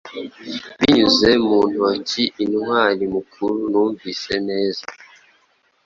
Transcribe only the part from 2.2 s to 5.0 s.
intwari mukuru Numvise neza